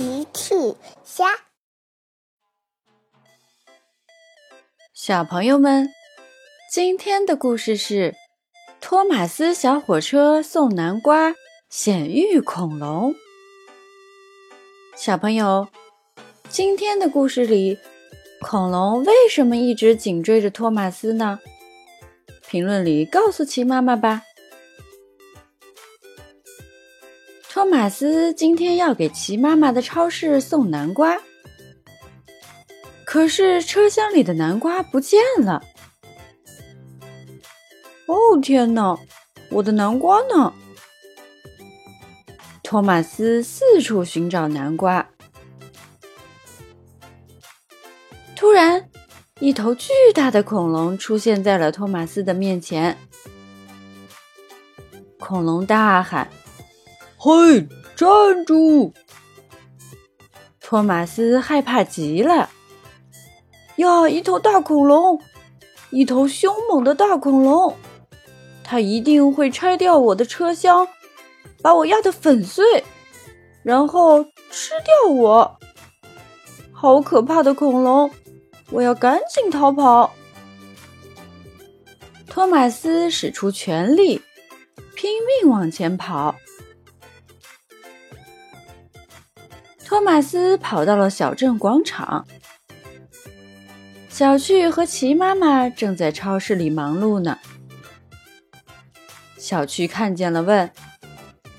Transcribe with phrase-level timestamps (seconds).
[0.00, 0.54] 奇趣
[1.04, 1.26] 虾，
[4.94, 5.90] 小朋友们，
[6.72, 8.14] 今天的故事是
[8.80, 11.34] 托马斯小火车送南瓜，
[11.68, 13.14] 险遇恐龙。
[14.96, 15.68] 小朋友，
[16.48, 17.78] 今天的故事里，
[18.40, 21.40] 恐龙为什么一直紧追着托马斯呢？
[22.48, 24.22] 评论里告诉奇妈妈吧。
[27.60, 31.20] 托马斯今天要给奇妈妈的超市送南瓜，
[33.04, 35.62] 可是车厢里的南瓜不见了。
[38.06, 38.98] 哦天哪，
[39.50, 40.54] 我的南瓜呢？
[42.62, 45.06] 托马斯四处寻找南瓜，
[48.34, 48.88] 突然，
[49.38, 52.96] 一头巨大的恐龙出现在了托马斯的面前。
[55.18, 56.26] 恐龙大喊。
[57.22, 58.94] 嘿，站住！
[60.58, 62.48] 托马斯害怕极了。
[63.76, 65.20] 呀，一头大恐龙，
[65.90, 67.76] 一头凶猛的大恐龙，
[68.64, 70.88] 它一定会拆掉我的车厢，
[71.60, 72.64] 把我压得粉碎，
[73.62, 75.58] 然后吃掉我。
[76.72, 78.10] 好可怕的恐龙！
[78.70, 80.10] 我要赶紧逃跑。
[82.26, 84.22] 托马斯使出全力，
[84.94, 85.10] 拼
[85.42, 86.34] 命往前跑。
[89.90, 92.24] 托马斯跑到了小镇广场，
[94.08, 97.36] 小趣和奇妈妈正在超市里忙碌呢。
[99.36, 100.70] 小趣看见了，问：“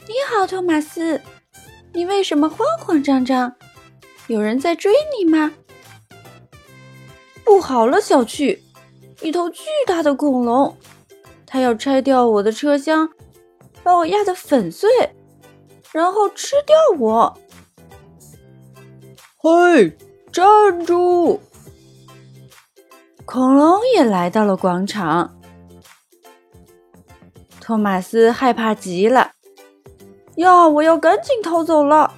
[0.07, 1.19] 你好，托马斯，
[1.91, 3.53] 你为什么慌慌张张？
[4.27, 5.51] 有人在追你吗
[7.43, 8.63] ？”“不好了，小趣，
[9.19, 10.77] 一头巨大的恐龙，
[11.45, 13.09] 它要拆掉我的车厢，
[13.83, 14.89] 把我压得粉碎，
[15.91, 17.37] 然后吃掉我。”
[19.43, 19.97] 嘿，
[20.31, 21.39] 站住！
[23.25, 25.35] 恐龙也来到了广场。
[27.59, 29.31] 托马斯害怕极了，
[30.35, 32.13] 呀，我要赶紧逃走了。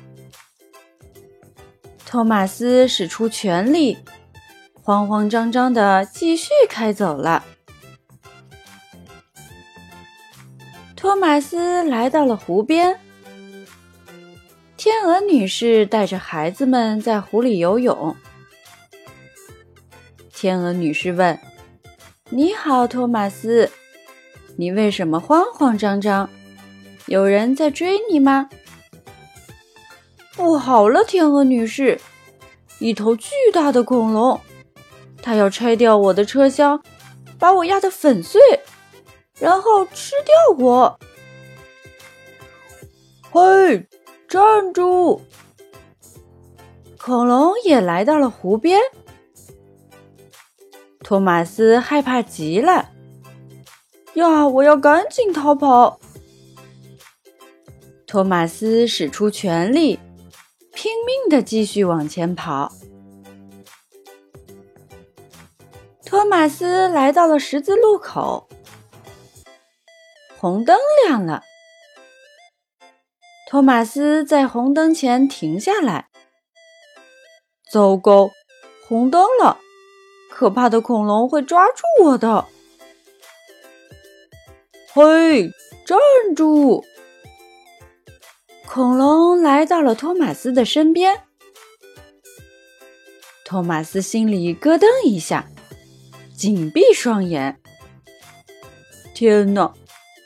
[2.06, 4.00] 托马斯使出全力，
[4.82, 7.46] 慌慌张张的继续开走了。
[10.94, 13.00] 托马斯来到了湖边。
[14.84, 18.18] 天鹅女士带着孩子们在湖里游泳。
[20.34, 21.40] 天鹅女士问
[22.30, 23.72] ：“你好，托马斯，
[24.58, 26.30] 你为什么慌慌张张？
[27.06, 28.50] 有人在追你吗
[30.36, 32.02] ？”“不好了，天鹅女士，
[32.80, 34.42] 一头巨大的恐龙，
[35.22, 36.84] 它要拆掉我的车厢，
[37.40, 38.42] 把我压得粉碎，
[39.40, 41.00] 然后吃掉我。
[43.32, 43.88] ”“嘿！”
[44.34, 45.22] 站住！
[46.98, 48.82] 恐龙也来到了湖边。
[51.04, 52.90] 托马斯害怕极了，
[54.16, 56.00] 呀，我要赶紧逃跑。
[58.08, 60.00] 托马斯使出全力，
[60.74, 62.74] 拼命的继续往前跑。
[66.04, 68.50] 托马斯来到了十字路口，
[70.40, 71.44] 红灯亮了。
[73.54, 76.08] 托马斯在红灯前停下来。
[77.72, 78.32] 糟糕，
[78.88, 79.60] 红灯了！
[80.32, 82.48] 可怕的恐龙会抓住我的！
[84.92, 85.52] 嘿，
[85.86, 86.00] 站
[86.36, 86.84] 住！
[88.66, 91.22] 恐龙来到了托马斯的身边。
[93.46, 95.48] 托马斯心里咯噔一下，
[96.36, 97.62] 紧闭双眼。
[99.14, 99.72] 天哪，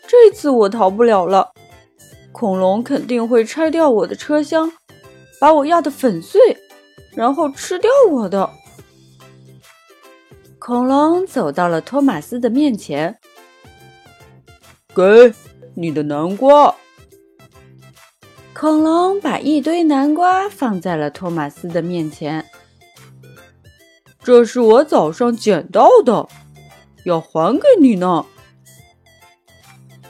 [0.07, 1.51] 这次我逃不了了！
[2.39, 4.71] 恐龙肯定会拆掉我的车厢，
[5.41, 6.39] 把我压得粉碎，
[7.15, 8.47] 然后吃掉我的。
[10.59, 13.17] 恐龙走到了托马斯的面前，
[14.93, 15.33] 给
[15.73, 16.75] 你的南瓜。
[18.53, 22.45] 恐龙把一堆南瓜放在了托马斯的面前，
[24.23, 26.27] 这是我早上捡到的，
[27.03, 28.23] 要还给你呢。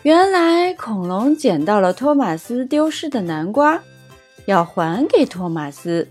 [0.03, 3.83] 原来恐龙捡到了托马斯丢失的南瓜，
[4.45, 6.07] 要还给托马斯。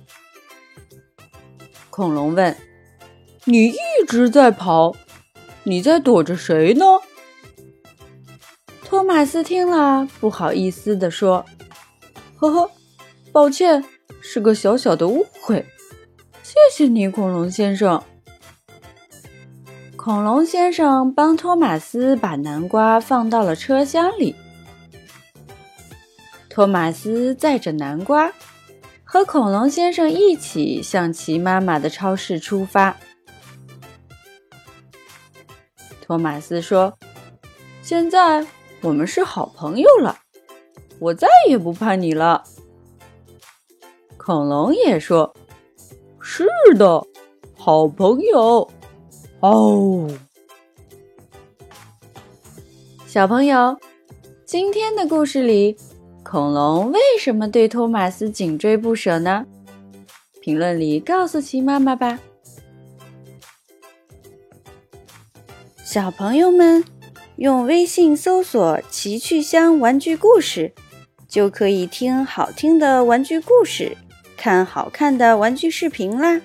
[1.89, 2.55] 恐龙问
[3.47, 4.95] ：“你一直在跑，
[5.63, 6.85] 你在躲着谁呢？”
[8.85, 11.47] 托马斯听了，不好意思地说
[12.37, 12.71] ：“呵呵，
[13.33, 13.83] 抱歉，
[14.21, 15.65] 是个小小的误会。
[16.43, 18.03] 谢谢你，恐龙先生。”
[20.07, 24.37] 恐龙先生帮托马斯把南瓜放到了车厢里。
[26.49, 28.33] 托马斯载着南瓜，
[29.03, 32.97] 和恐龙先生一起向齐妈妈的超市出发。
[36.01, 36.97] 托马斯说
[37.83, 38.47] ：“现在
[38.83, 40.19] 我们是好朋友了，
[41.01, 42.45] 我再也不怕你了。”
[44.17, 45.35] 恐龙也说
[46.23, 47.05] ：“是的，
[47.57, 48.71] 好朋友。”
[49.41, 50.09] 哦，
[53.07, 53.79] 小朋友，
[54.47, 55.77] 今天的故事里，
[56.25, 59.45] 恐龙为什么对托马斯紧追不舍呢？
[60.41, 62.19] 评论里告诉奇妈妈吧。
[65.85, 66.83] 小朋友们，
[67.37, 70.73] 用微信搜索“奇趣箱玩具故事”，
[71.29, 73.97] 就可以听好听的玩具故事，
[74.37, 76.41] 看好看的玩具视频啦。